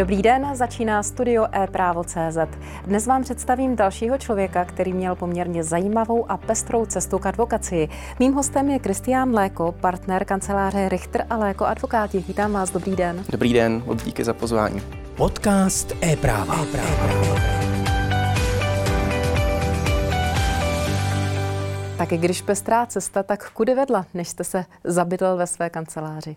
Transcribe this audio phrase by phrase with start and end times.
[0.00, 2.38] Dobrý den, začíná studio e-právo.cz.
[2.84, 7.88] Dnes vám představím dalšího člověka, který měl poměrně zajímavou a pestrou cestu k advokaci.
[8.18, 12.18] Mým hostem je Kristián Léko, partner kanceláře Richter a Léko advokáti.
[12.28, 13.24] Vítám vás, dobrý den.
[13.28, 14.82] Dobrý den, moc díky za pozvání.
[15.16, 16.54] Podcast e-práva.
[16.62, 17.40] e-práva.
[21.98, 26.36] Tak když pestrá cesta, tak kudy vedla, než jste se zabydlel ve své kanceláři?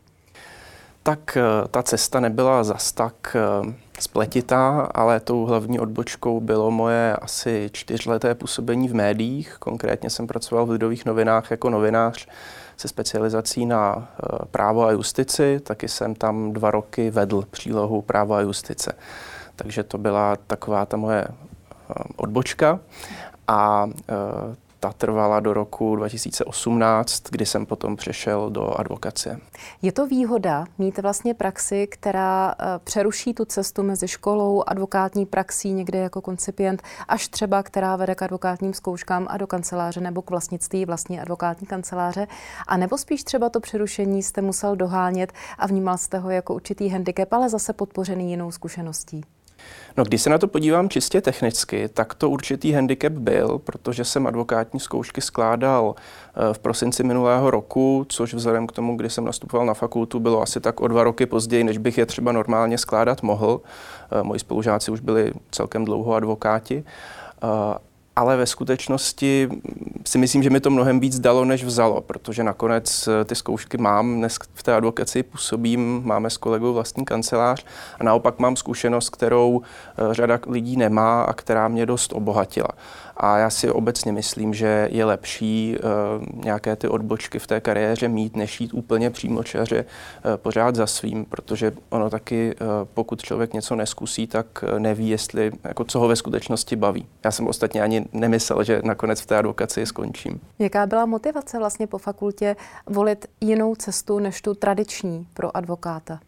[1.03, 7.16] Tak eh, ta cesta nebyla zas tak eh, spletitá, ale tou hlavní odbočkou bylo moje
[7.16, 9.55] asi čtyřleté působení v médiích.
[9.59, 12.27] Konkrétně jsem pracoval v Lidových novinách jako novinář
[12.77, 15.59] se specializací na eh, právo a justici.
[15.59, 18.93] Taky jsem tam dva roky vedl přílohu právo a justice.
[19.55, 21.27] Takže to byla taková ta moje
[22.15, 22.79] odbočka.
[23.48, 23.90] A
[24.83, 29.39] ta trvala do roku 2018, kdy jsem potom přešel do advokacie.
[29.81, 35.73] Je to výhoda mít vlastně praxi, která eh, přeruší tu cestu mezi školou, advokátní praxí
[35.73, 40.29] někde jako koncipient, až třeba která vede k advokátním zkouškám a do kanceláře nebo k
[40.29, 42.27] vlastnictví vlastní advokátní kanceláře,
[42.68, 46.90] a nebo spíš třeba to přerušení jste musel dohánět a vnímal jste ho jako určitý
[46.90, 49.21] handicap, ale zase podpořený jinou zkušeností?
[49.97, 54.27] No, když se na to podívám čistě technicky, tak to určitý handicap byl, protože jsem
[54.27, 59.65] advokátní zkoušky skládal eh, v prosinci minulého roku, což vzhledem k tomu, kdy jsem nastupoval
[59.65, 63.23] na fakultu, bylo asi tak o dva roky později, než bych je třeba normálně skládat
[63.23, 63.61] mohl.
[64.11, 66.84] Eh, moji spolužáci už byli celkem dlouho advokáti
[67.44, 67.47] eh,
[68.16, 69.50] ale ve skutečnosti
[70.06, 73.78] si myslím, že mi to mnohem víc dalo, než vzalo, protože nakonec eh, ty zkoušky
[73.78, 77.66] mám, dnes v té advokaci působím, máme s kolegou vlastní kancelář
[78.00, 82.69] a naopak mám zkušenost, kterou eh, řada lidí nemá a která mě dost obohatila.
[83.17, 88.07] A já si obecně myslím, že je lepší uh, nějaké ty odbočky v té kariéře
[88.07, 93.53] mít, než jít úplně přímočaře uh, pořád za svým, protože ono taky, uh, pokud člověk
[93.53, 97.06] něco neskusí, tak neví, jestli, jako co ho ve skutečnosti baví.
[97.25, 100.40] Já jsem ostatně ani nemyslel, že nakonec v té advokaci skončím.
[100.59, 102.56] Jaká byla motivace vlastně po fakultě
[102.88, 106.19] volit jinou cestu než tu tradiční pro advokáta?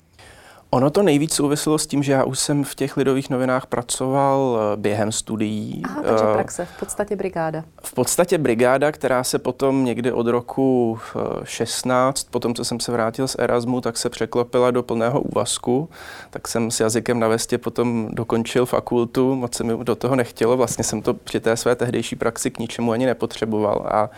[0.76, 4.60] Ono to nejvíc souviselo s tím, že já už jsem v těch lidových novinách pracoval
[4.60, 5.82] eh, během studií.
[5.86, 7.64] Aha, takže eh, praxe, v podstatě brigáda.
[7.84, 11.00] V podstatě brigáda, která se potom někdy od roku
[11.44, 15.90] 16, eh, potom co jsem se vrátil z Erasmu, tak se překlopila do plného úvazku.
[16.30, 20.58] Tak jsem s jazykem na vestě potom dokončil fakultu, moc se mi do toho nechtělo.
[20.58, 23.88] Vlastně jsem to při té své tehdejší praxi k ničemu ani nepotřeboval.
[23.92, 24.10] A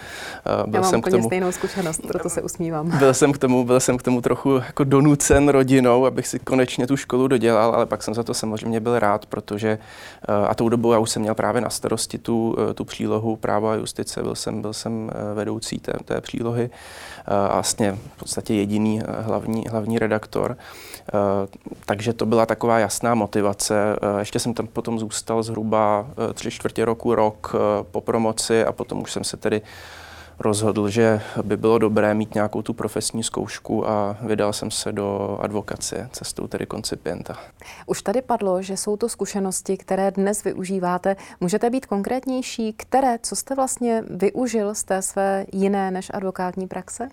[0.65, 2.97] byl já mám jsem k tomu, stejnou zkušenost, proto se usmívám.
[2.97, 6.87] Byl jsem k tomu, byl jsem k tomu trochu jako donucen rodinou, abych si konečně
[6.87, 9.69] tu školu dodělal, ale pak jsem za to samozřejmě byl rád, protože
[10.29, 13.35] eh, a tou dobou já už jsem měl právě na starosti tu, eh, tu přílohu
[13.35, 16.69] práva a justice, byl jsem, byl jsem eh, vedoucí té, té přílohy
[17.27, 20.57] a vlastně v podstatě jediný hlavní, hlavní redaktor.
[21.85, 23.75] Takže to byla taková jasná motivace.
[24.19, 27.55] Ještě jsem tam potom zůstal zhruba tři čtvrtě roku, rok
[27.91, 29.61] po promoci a potom už jsem se tedy
[30.39, 35.37] rozhodl, že by bylo dobré mít nějakou tu profesní zkoušku a vydal jsem se do
[35.41, 37.37] advokacie cestou tedy koncipienta.
[37.85, 41.15] Už tady padlo, že jsou to zkušenosti, které dnes využíváte.
[41.39, 47.09] Můžete být konkrétnější, které, co jste vlastně využil z té své jiné než advokátní praxe?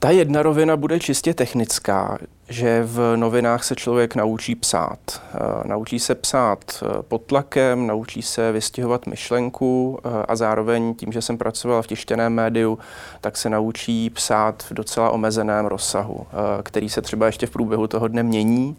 [0.00, 4.98] Ta jedna rovina bude čistě technická, že v novinách se člověk naučí psát.
[5.34, 5.38] Eh,
[5.68, 11.22] naučí se psát eh, pod tlakem, naučí se vystihovat myšlenku eh, a zároveň tím, že
[11.22, 12.78] jsem pracoval v tištěném médiu,
[13.20, 16.26] tak se naučí psát v docela omezeném rozsahu,
[16.62, 18.76] který se třeba ještě v průběhu toho dne mění,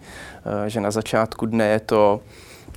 [0.67, 2.19] že na začátku dne je to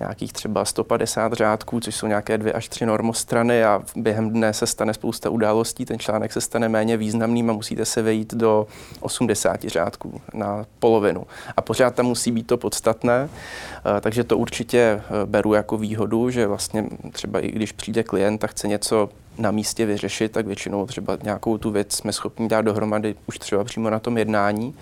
[0.02, 4.66] nějakých třeba 150 řádků, což jsou nějaké dvě až tři normostrany a během dne se
[4.66, 8.66] stane spousta událostí, ten článek se stane méně významným a musíte se vejít do
[9.00, 11.26] 80 řádků na polovinu.
[11.56, 16.30] A pořád tam musí být to podstatné, eh, takže to určitě eh, beru jako výhodu,
[16.30, 19.08] že vlastně třeba i když přijde klient a chce něco
[19.38, 23.64] na místě vyřešit, tak většinou třeba nějakou tu věc jsme schopni dát dohromady už třeba
[23.64, 24.74] přímo na tom jednání.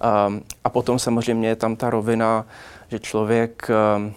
[0.00, 2.46] Ehm, a potom samozřejmě je tam ta rovina,
[2.88, 4.14] že člověk ehm,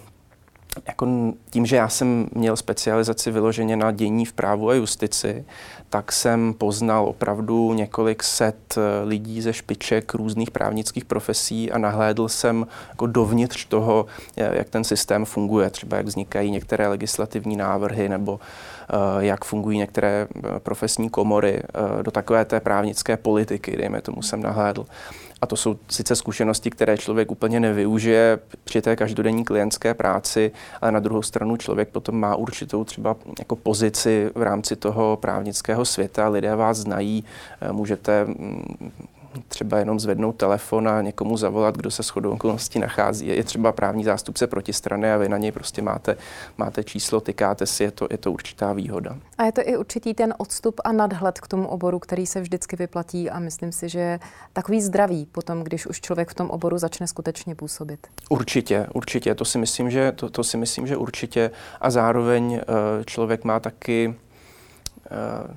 [0.86, 1.06] jako
[1.50, 5.44] tím, že já jsem měl specializaci vyloženě na dění v právu a justici,
[5.90, 12.28] tak jsem poznal opravdu několik set eh, lidí ze špiček různých právnických profesí a nahlédl
[12.28, 14.06] jsem jako dovnitř toho,
[14.36, 20.28] jak ten systém funguje, třeba jak vznikají některé legislativní návrhy nebo eh, jak fungují některé
[20.36, 21.62] eh, profesní komory
[22.02, 24.86] do takové té právnické politiky, dejme tomu, jsem nahlédl.
[25.40, 30.92] A to jsou sice zkušenosti, které člověk úplně nevyužije při té každodenní klientské práci, ale
[30.92, 36.28] na druhou stranu člověk potom má určitou třeba jako pozici v rámci toho právnického světa.
[36.28, 37.24] Lidé vás znají,
[37.60, 38.92] eh, můžete mm,
[39.48, 43.26] třeba jenom zvednout telefon a někomu zavolat, kdo se shodou okolností nachází.
[43.26, 46.16] Je třeba právní zástupce protistrany a vy na něj prostě máte,
[46.58, 49.16] máte číslo, tykáte si, je to, je to určitá výhoda.
[49.38, 52.76] A je to i určitý ten odstup a nadhled k tomu oboru, který se vždycky
[52.76, 54.20] vyplatí a myslím si, že je
[54.52, 58.06] takový zdravý potom, když už člověk v tom oboru začne skutečně působit.
[58.28, 59.34] Určitě, určitě.
[59.34, 61.50] To si myslím, že, to, to si myslím, že určitě.
[61.80, 62.60] A zároveň uh,
[63.04, 64.14] člověk má taky
[65.10, 65.56] uh,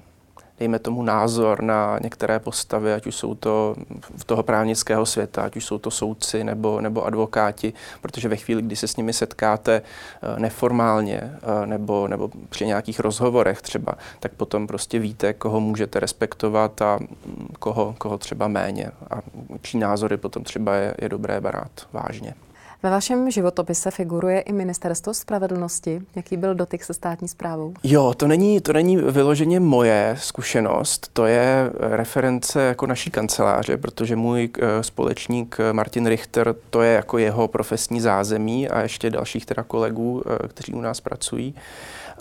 [0.62, 3.76] dejme tomu, názor na některé postavy, ať už jsou to
[4.18, 8.62] v toho právnického světa, ať už jsou to soudci nebo, nebo advokáti, protože ve chvíli,
[8.62, 14.32] kdy se s nimi setkáte eh, neformálně eh, nebo, nebo při nějakých rozhovorech třeba, tak
[14.32, 19.22] potom prostě víte, koho můžete respektovat a mm, koho, koho třeba méně a
[19.62, 22.34] čí názory potom třeba je, je dobré brát vážně.
[22.84, 26.02] Ve vašem životopise figuruje i Ministerstvo spravedlnosti.
[26.16, 27.74] Jaký byl dotyk se státní zprávou?
[27.84, 34.16] Jo, to není, to není vyloženě moje zkušenost, to je reference jako naší kanceláře, protože
[34.16, 39.46] můj eh, společník eh, Martin Richter, to je jako jeho profesní zázemí a ještě dalších
[39.46, 41.56] teda kolegů, eh, kteří u nás pracují.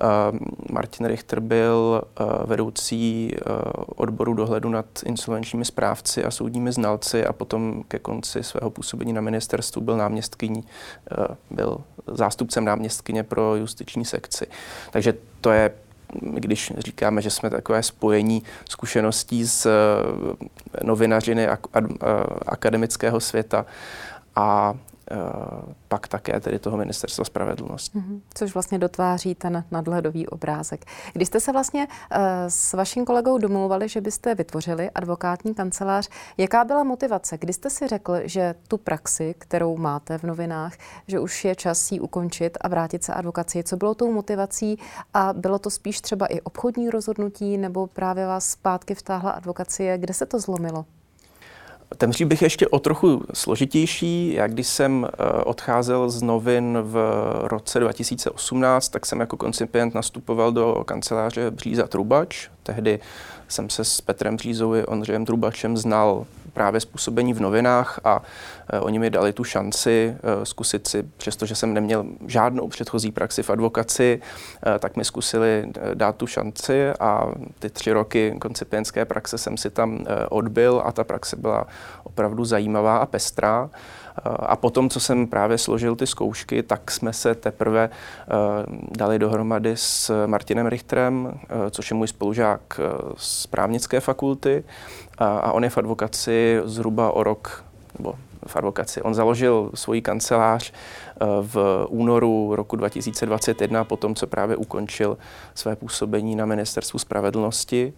[0.01, 0.39] Eh,
[0.73, 3.41] Martin Richter byl eh, vedoucí eh,
[3.97, 9.21] odboru dohledu nad insolvenčními správci a soudními znalci a potom ke konci svého působení na
[9.21, 10.65] ministerstvu byl náměstkyní,
[11.51, 14.47] byl zástupcem náměstkyně pro justiční sekci.
[14.91, 15.71] Takže to je
[16.23, 19.67] když říkáme, že jsme takové spojení zkušeností z
[20.85, 21.49] novinařiny
[22.47, 23.67] akademického světa
[24.37, 24.90] a Eh,
[25.89, 27.99] pak také tedy toho ministerstva spravedlnosti.
[27.99, 28.21] Mm-hmm.
[28.35, 30.85] Což vlastně dotváří ten nadhledový obrázek.
[31.13, 36.09] Když jste se vlastně uh, s vaším kolegou domluvali, že byste vytvořili advokátní kancelář,
[36.39, 37.39] jaká byla motivace?
[37.39, 40.73] Kdy jste si řekl, že tu praxi, kterou máte v novinách,
[41.07, 43.63] že už je čas ji ukončit a vrátit se advokaci?
[43.63, 44.79] Co bylo tou motivací
[45.15, 49.99] a bylo to spíš třeba i obchodní rozhodnutí nebo právě vás zpátky vtáhla advokacie?
[49.99, 50.85] Kde se to zlomilo?
[51.97, 54.33] Ten příběh ještě o trochu složitější.
[54.35, 60.53] Já když jsem eh, odcházel z novin v roce 2018, tak jsem jako koncipient nastupoval
[60.53, 62.49] do kanceláře Bříza Trubač.
[62.63, 63.01] Tehdy
[63.49, 68.23] jsem se s Petrem Břízou a Ondřejem Trubačem znal právě způsobení v novinách a
[68.73, 73.43] e, oni mi dali tu šanci e, zkusit si, přestože jsem neměl žádnou předchozí praxi
[73.43, 74.21] v advokaci,
[74.67, 79.71] e, tak mi zkusili dát tu šanci a ty tři roky koncipientské praxe jsem si
[79.71, 81.67] tam odbil a ta praxe byla
[82.11, 83.71] opravdu zajímavá a pestrá.
[84.25, 87.91] A potom, co jsem právě složil ty zkoušky, tak jsme se teprve
[88.91, 91.41] dali dohromady s Martinem Richterem,
[91.71, 92.81] což je můj spolužák
[93.17, 94.65] z právnické fakulty
[95.19, 97.65] a on je v advokaci zhruba o rok,
[97.99, 98.15] nebo
[98.47, 99.03] v advokaci.
[99.03, 100.73] On založil svoji kancelář
[101.43, 105.19] v únoru roku 2021, potom co právě ukončil
[105.55, 107.93] své působení na ministerstvu spravedlnosti.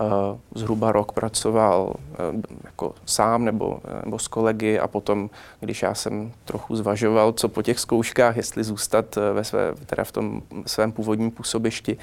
[0.00, 2.16] Eh, zhruba rok pracoval eh,
[2.64, 5.30] jako sám nebo, nebo s kolegy a potom,
[5.60, 10.04] když já jsem trochu zvažoval, co po těch zkouškách, jestli zůstat eh, ve své, teda
[10.04, 11.96] v tom svém původním působišti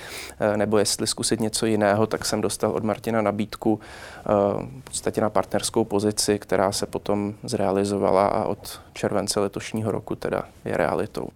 [0.56, 3.80] nebo jestli zkusit něco jiného, tak jsem dostal od Martina nabídku
[4.80, 10.44] v podstatě na partnerskou pozici, která se potom zrealizovala a od července letošního roku teda
[10.66, 11.30] je realitou.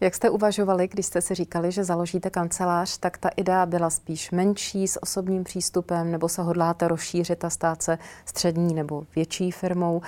[0.00, 4.30] Jak jste uvažovali, když jste si říkali, že založíte kancelář, tak ta idea byla spíš
[4.30, 10.02] menší, s osobním přístupem, nebo se hodláte rozšířit a stát se střední nebo větší firmou?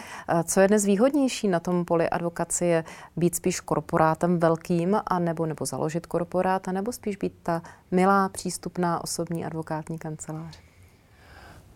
[0.45, 2.85] Co je dnes výhodnější na tom poli advokacie?
[3.17, 8.29] Být spíš korporátem velkým, a nebo, nebo založit korporát, a nebo spíš být ta milá,
[8.29, 10.68] přístupná osobní advokátní kancelář?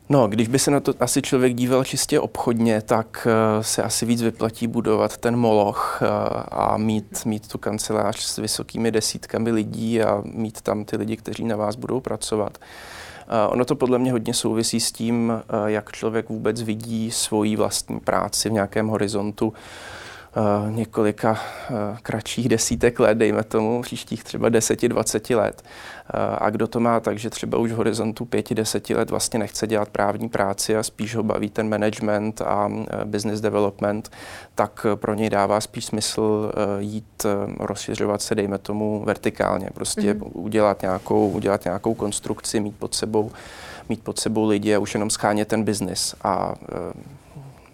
[0.09, 4.06] No, když by se na to asi člověk díval čistě obchodně, tak uh, se asi
[4.06, 6.09] víc vyplatí budovat ten moloch uh,
[6.49, 11.44] a mít, mít tu kancelář s vysokými desítkami lidí a mít tam ty lidi, kteří
[11.44, 12.59] na vás budou pracovat.
[12.59, 15.32] Uh, ono to podle mě hodně souvisí s tím,
[15.66, 19.52] jak člověk vůbec vidí svoji vlastní práci v nějakém horizontu
[20.71, 21.38] několika
[22.02, 25.62] kratších desítek let, dejme tomu, příštích třeba 10-20 let.
[26.38, 29.66] A kdo to má tak, že třeba už v horizontu pěti, deseti let vlastně nechce
[29.66, 34.11] dělat právní práci a spíš ho baví ten management a e, business development,
[34.54, 37.28] tak pro něj dává spíš smysl e, jít e,
[37.59, 39.71] rozšiřovat se, dejme tomu, vertikálně.
[39.75, 40.31] Prostě mm-hmm.
[40.33, 43.31] udělat, nějakou, udělat nějakou konstrukci, mít pod sebou,
[43.88, 46.54] mít pod sebou lidi a už jenom schánět ten biznis a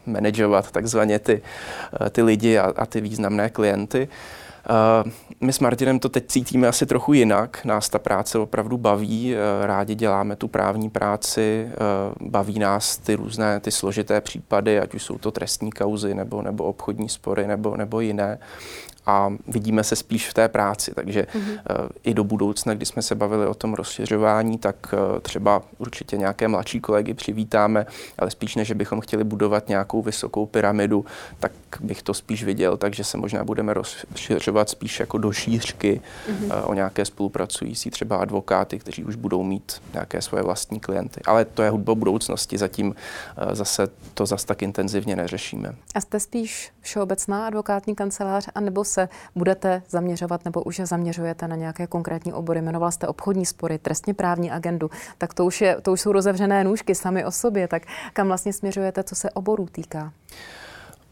[0.07, 1.43] manažovat takzvaně ty,
[2.11, 4.09] ty lidi a, a ty významné klienty.
[4.09, 4.15] Uh,
[5.41, 7.65] my s Martinem to teď cítíme asi trochu jinak.
[7.65, 11.69] Nás ta práce opravdu baví, uh, rádi děláme tu právní práci,
[12.21, 16.43] uh, baví nás ty různé, ty složité případy, ať už jsou to trestní kauzy nebo,
[16.43, 18.39] nebo obchodní spory nebo, nebo jiné.
[19.09, 20.93] a vidíme se spíš v té práci.
[20.95, 21.89] Takže mm-hmm.
[22.05, 26.49] i do budoucna, kdy jsme se bavili o tom rozšiřování, tak eh, třeba určitě nějaké
[26.49, 27.87] mladší kolegy přivítáme,
[28.19, 31.05] ale spíš než bychom chtěli budovat nějakou vysokou pyramidu,
[31.41, 36.63] tak bych to spíš viděl, takže se možná budeme rozšiřovat spíš jako do šířky mm-hmm.
[36.65, 41.21] o nějaké spolupracující třeba advokáty, kteří už budou mít nějaké svoje vlastní klienty.
[41.27, 42.95] Ale to je hudba budoucnosti, zatím
[43.53, 45.75] zase to zas tak intenzivně neřešíme.
[45.95, 51.87] A jste spíš všeobecná advokátní kancelář, anebo se budete zaměřovat nebo už zaměřujete na nějaké
[51.87, 52.63] konkrétní obory?
[52.63, 56.65] Jmenoval jste obchodní spory, trestně právní agendu, tak to už, je, to už jsou rozevřené
[56.65, 60.13] nůžky sami o sobě, tak kam vlastně směřujete, co se oborů týká?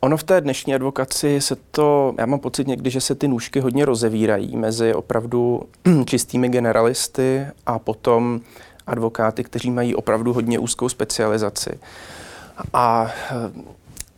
[0.01, 3.61] Ono v té dnešní advokaci se to, já mám pocit někdy, že se ty nůžky
[3.61, 5.63] hodně rozevírají mezi opravdu
[6.07, 8.41] čistými generalisty a potom
[8.87, 11.79] advokáty, kteří mají opravdu hodně úzkou specializaci.
[12.73, 13.11] A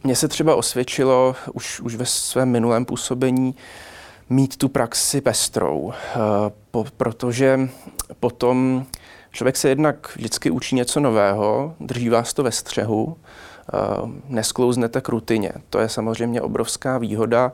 [0.04, 3.54] mně se třeba osvědčilo už, už ve svém minulém působení
[4.30, 6.18] mít tu praxi pestrou, eh,
[6.70, 7.68] po, protože
[8.20, 8.87] potom
[9.30, 13.58] člověk se jednak vždycky učí něco nového, drží vás to ve střehu, Eh,
[14.28, 15.52] nesklouznete k rutině.
[15.70, 17.52] To je samozřejmě obrovská výhoda.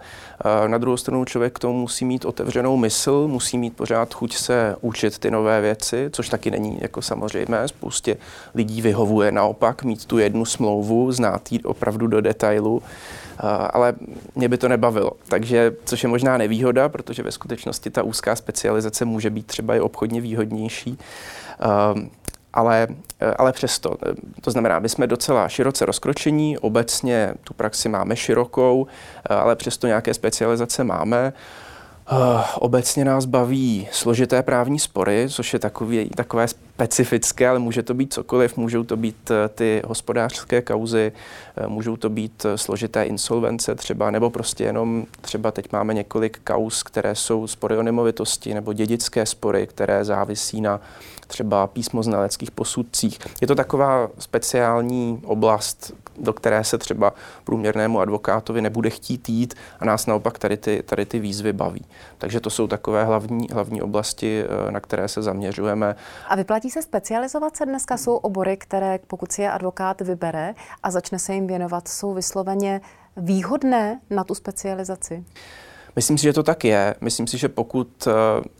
[0.64, 4.36] Eh, na druhou stranu člověk k tomu musí mít otevřenou mysl, musí mít pořád chuť
[4.36, 7.68] se učit ty nové věci, což taky není jako samozřejmé.
[7.68, 8.16] Spoustě
[8.54, 13.42] lidí vyhovuje naopak mít tu jednu smlouvu, znát ji opravdu do detailu eh,
[13.72, 13.94] ale
[14.34, 15.12] mě by to nebavilo.
[15.28, 19.80] Takže, což je možná nevýhoda, protože ve skutečnosti ta úzká specializace může být třeba i
[19.80, 20.98] obchodně výhodnější
[22.54, 22.88] ale,
[23.20, 23.96] eh, ale přesto.
[24.06, 28.86] Eh, to znamená, my jsme docela široce rozkročení, obecně tu praxi máme širokou,
[29.30, 31.32] eh, ale přesto nějaké specializace máme.
[32.54, 38.12] Obecně nás baví složité právní spory, což je takový, takové specifické, ale může to být
[38.12, 38.56] cokoliv.
[38.56, 41.12] Můžou to být ty hospodářské kauzy,
[41.66, 47.14] můžou to být složité insolvence třeba, nebo prostě jenom třeba teď máme několik kauz, které
[47.14, 50.80] jsou spory o nemovitosti nebo dědické spory, které závisí na
[51.26, 53.18] třeba písmoznaleckých posudcích.
[53.40, 57.14] Je to taková speciální oblast, do které se třeba
[57.44, 61.84] průměrnému advokátovi nebude chtít jít a nás naopak tady ty, tady ty výzvy baví.
[62.18, 65.96] Takže to jsou takové hlavní, hlavní oblasti, eh, na které se zaměřujeme.
[66.28, 67.96] A vyplatí se specializovat se dneska?
[67.96, 72.80] Jsou obory, které pokud si je advokát vybere a začne se jim věnovat, jsou vysloveně
[73.16, 75.24] výhodné na tu specializaci?
[75.96, 76.94] Myslím si, že to tak je.
[77.00, 78.10] Myslím si, že pokud, eh,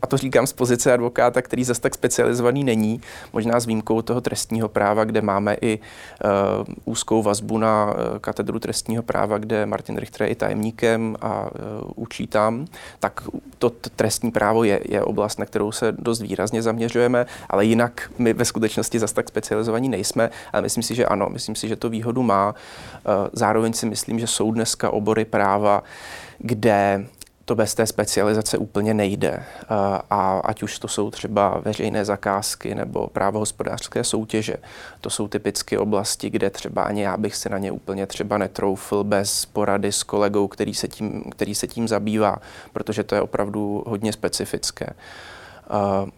[0.01, 3.01] a to říkám z pozice advokáta, který zase tak specializovaný není,
[3.33, 8.59] možná s výjimkou toho trestního práva, kde máme i uh, úzkou vazbu na uh, katedru
[8.59, 11.49] trestního práva, kde Martin Richter je i tajemníkem a uh,
[11.95, 12.65] učí tam,
[12.99, 13.21] tak
[13.57, 18.33] to trestní právo je, je oblast, na kterou se dost výrazně zaměřujeme, ale jinak my
[18.33, 21.89] ve skutečnosti zase tak specializovaní nejsme, ale myslím si, že ano, myslím si, že to
[21.89, 22.55] výhodu má.
[23.33, 25.83] Zároveň si myslím, že jsou dneska obory práva,
[26.39, 27.05] kde
[27.45, 29.43] to bez té specializace úplně nejde.
[30.09, 34.55] A ať už to jsou třeba veřejné zakázky nebo právo hospodářské soutěže,
[35.01, 39.03] to jsou typicky oblasti, kde třeba ani já bych se na ně úplně třeba netroufl
[39.03, 42.37] bez porady s kolegou, který se tím, který se tím zabývá,
[42.73, 44.87] protože to je opravdu hodně specifické.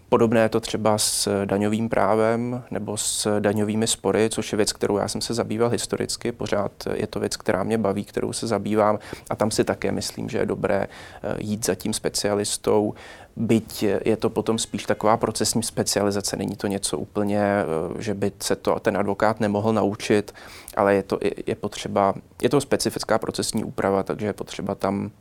[0.09, 4.97] Podobné je to třeba s daňovým právem nebo s daňovými spory, což je věc, kterou
[4.97, 6.31] já jsem se zabýval historicky.
[6.31, 8.99] Pořád je to věc, která mě baví, kterou se zabývám
[9.29, 12.93] a tam si také myslím, že je dobré eh, jít za tím specialistou,
[13.35, 16.37] byť je to potom spíš taková procesní specializace.
[16.37, 20.33] Není to něco úplně, eh, že by se to ten advokát nemohl naučit,
[20.75, 25.11] ale je to, je, je potřeba, je to specifická procesní úprava, takže je potřeba tam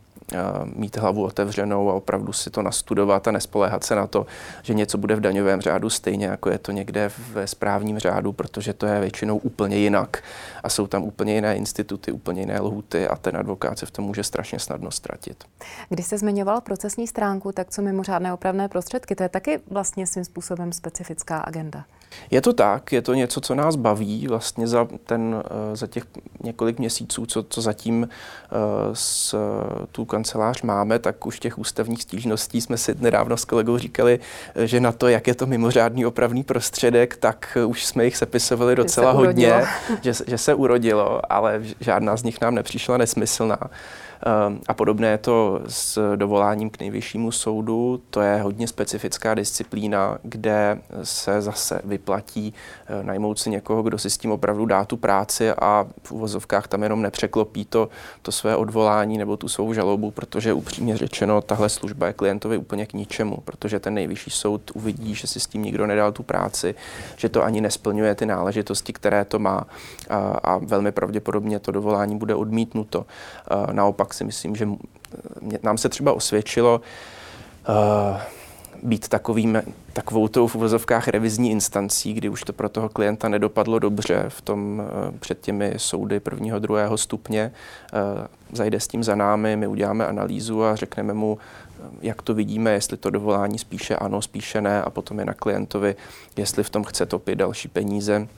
[0.64, 4.26] mít hlavu otevřenou a opravdu si to nastudovat a nespoléhat se na to,
[4.62, 8.73] že něco bude v daňovém řádu stejně, jako je to někde ve správním řádu, protože
[8.73, 10.23] to je většinou úplně jinak
[10.62, 14.04] a jsou tam úplně jiné instituty, úplně jiné lhuty a ten advokát se v tom
[14.04, 15.45] může strašně snadno ztratit.
[15.88, 20.25] Když jste zmiňoval procesní stránku, tak co mimořádné opravné prostředky, to je taky vlastně svým
[20.25, 21.85] způsobem specifická agenda.
[22.31, 26.05] Je to tak, je to něco, co nás baví vlastně za, ten, eh, za těch
[26.43, 28.57] několik měsíců, co, co zatím eh,
[28.93, 29.37] s
[29.93, 34.21] tu kancelář máme, tak už těch ústavních stížností jsme si nedávno s kolegou říkali,
[34.55, 38.77] eh, že na to, jak je to mimořádný opravný prostředek, tak už jsme jich sepisovali
[38.77, 39.63] docela hodně,
[40.03, 43.59] že, že se urodilo, ale žádná z nich nám nepřišla nesmyslná.
[44.23, 48.02] Ehm, a podobné je to s dovoláním k nejvyššímu soudu.
[48.11, 52.54] To je hodně specifická disciplína, kde se zase vyplatí
[52.87, 56.68] eh, najmout si někoho, kdo si s tím opravdu dá tu práci a v uvozovkách
[56.68, 57.88] tam jenom nepřeklopí to,
[58.23, 62.87] to své odvolání nebo tu svou žalobu, protože upřímně řečeno, tahle služba je klientovi úplně
[62.87, 66.75] k ničemu, protože ten nejvyšší soud uvidí, že si s tím nikdo nedal tu práci,
[67.16, 69.64] že to ani nesplňuje ty náležitosti, které to má
[70.11, 73.06] a, a velmi pravděpodobně to dovolání bude odmítnuto.
[73.49, 74.69] A naopak si myslím, že
[75.63, 76.81] nám se třeba osvědčilo
[77.69, 78.21] uh,
[78.83, 83.79] být takovým, takovou tou v uvozovkách revizní instancí, kdy už to pro toho klienta nedopadlo
[83.79, 87.53] dobře v tom uh, před těmi soudy prvního, druhého stupně.
[87.93, 91.39] Uh, zajde s tím za námi, my uděláme analýzu a řekneme mu,
[92.03, 95.97] jak to vidíme, jestli to dovolání spíše ano, spíše ne a potom je na klientovi,
[96.37, 98.29] jestli v tom chce topit další peníze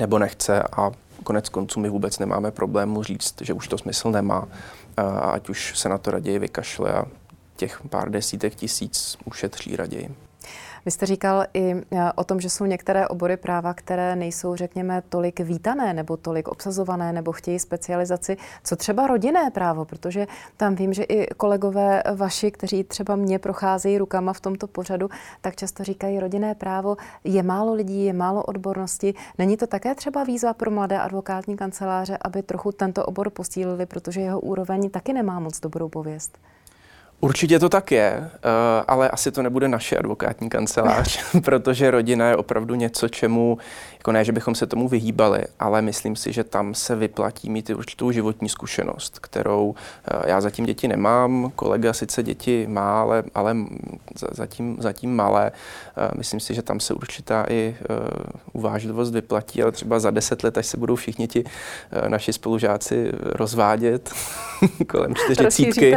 [0.00, 0.90] nebo nechce a
[1.24, 4.48] konec konců my vůbec nemáme problému říct, že už to smysl nemá
[4.96, 7.04] a ať už se na to raději vykašle a
[7.56, 10.14] těch pár desítek tisíc ušetří raději.
[10.84, 15.02] Vy jste říkal i e, o tom, že jsou některé obory práva, které nejsou, řekněme,
[15.08, 18.36] tolik vítané nebo tolik obsazované nebo chtějí specializaci.
[18.64, 19.84] Co třeba rodinné právo?
[19.84, 25.08] Protože tam vím, že i kolegové vaši, kteří třeba mě procházejí rukama v tomto pořadu,
[25.40, 29.14] tak často říkají, rodinné právo je málo lidí, je málo odbornosti.
[29.38, 34.20] Není to také třeba výzva pro mladé advokátní kanceláře, aby trochu tento obor posílili, protože
[34.20, 36.38] jeho úroveň taky nemá moc dobrou pověst?
[37.24, 38.48] Určitě to tak je, eh,
[38.88, 43.58] ale asi to nebude naše advokátní kancelář, protože rodina je opravdu něco, čemu,
[43.98, 47.70] jako ne, že bychom se tomu vyhýbali, ale myslím si, že tam se vyplatí mít
[47.70, 49.74] určitou životní zkušenost, kterou
[50.10, 53.56] eh, já zatím děti nemám, kolega sice děti má, ale, ale
[54.30, 55.52] zatím, zatím malé.
[55.96, 57.76] Eh, myslím si, že tam se určitá i
[58.52, 61.44] uvážlivost vyplatí, ale třeba za deset let, až se budou všichni ti
[62.08, 64.12] naši spolužáci rozvádět
[64.88, 65.96] kolem čtyřicítky,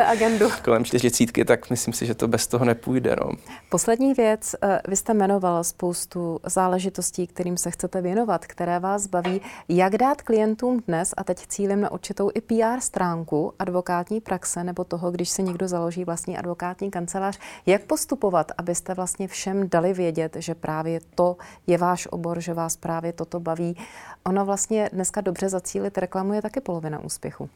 [0.63, 3.15] kolem čtyřicítky desítky, tak myslím si, že to bez toho nepůjde.
[3.19, 3.31] No.
[3.69, 9.41] Poslední věc, eh, vy jste jmenoval spoustu záležitostí, kterým se chcete věnovat, které vás baví.
[9.69, 14.83] Jak dát klientům dnes, a teď cílím na určitou i PR stránku advokátní praxe nebo
[14.83, 20.35] toho, když se někdo založí vlastní advokátní kancelář, jak postupovat, abyste vlastně všem dali vědět,
[20.39, 23.77] že právě to je váš obor, že vás právě toto baví.
[24.25, 27.49] Ono vlastně dneska dobře zacílit reklamu je taky polovina úspěchu.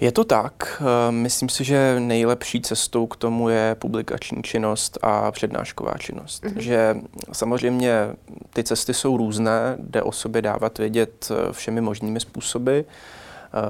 [0.00, 0.82] Je to tak.
[0.82, 6.44] Eh, myslím si, že nejlepší cestou k tomu je publikační činnost a přednášková činnost.
[6.44, 6.58] Mm-hmm.
[6.58, 6.96] Že
[7.32, 7.92] samozřejmě
[8.52, 12.80] ty cesty jsou různé, jde o sobě dávat vědět eh, všemi možnými způsoby.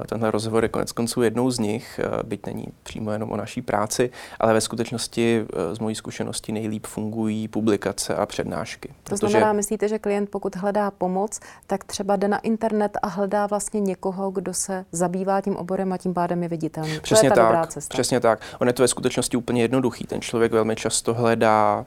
[0.09, 4.09] Tenhle rozhovor je konec konců jednou z nich, byť není přímo jenom o naší práci,
[4.39, 8.93] ale ve skutečnosti e, z mojí zkušenosti nejlíp fungují publikace a přednášky.
[9.03, 13.47] To znamená, myslíte, že klient, pokud hledá pomoc, tak třeba jde na internet a hledá
[13.47, 16.99] vlastně někoho, kdo se zabývá tím oborem a tím pádem je viditelný.
[16.99, 17.93] Přesně to je ta tak, cesta.
[17.93, 18.39] přesně tak.
[18.59, 20.05] On je to ve skutečnosti úplně jednoduchý.
[20.05, 21.85] Ten člověk velmi často hledá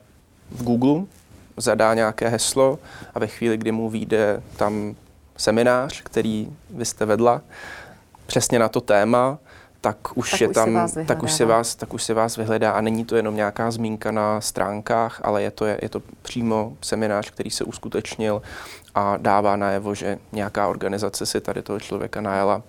[0.50, 1.05] v Google,
[1.57, 2.79] zadá nějaké heslo
[3.14, 4.94] a ve chvíli, kdy mu vyjde tam
[5.40, 7.40] seminář, který vy jste vedla,
[8.26, 9.38] přesně na to téma,
[9.81, 12.72] tak už tak je už tam, tak už, si vás, tak už si vás vyhledá
[12.72, 16.72] a není to jenom nějaká zmínka na stránkách, ale je to, je, je to přímo
[16.81, 18.42] seminář, který se uskutečnil
[18.94, 22.62] a dává najevo, že nějaká organizace si tady toho člověka najela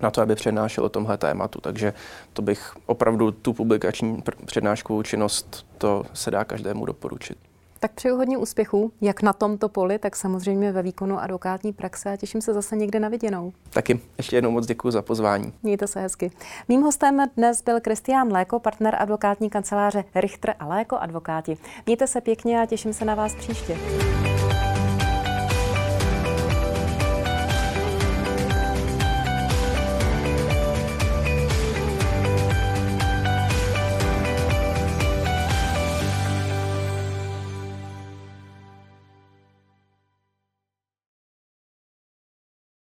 [0.00, 1.60] na to, aby přednášel o tomhle tématu.
[1.60, 1.92] Takže
[2.32, 7.38] to bych opravdu tu publikační přednáškovou činnost, to se dá každému doporučit.
[7.82, 12.16] Tak přeju hodně úspěchů, jak na tomto poli, tak samozřejmě ve výkonu advokátní praxe a
[12.16, 13.52] těším se zase někde na viděnou.
[13.70, 15.52] Taky ještě jednou moc děkuji za pozvání.
[15.62, 16.30] Mějte se hezky.
[16.68, 21.58] Mým hostem dnes byl Kristián Léko, partner advokátní kanceláře Richter a Léko advokáti.
[21.86, 23.76] Mějte se pěkně a těším se na vás příště.